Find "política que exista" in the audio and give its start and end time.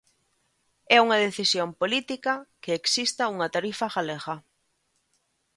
1.81-3.31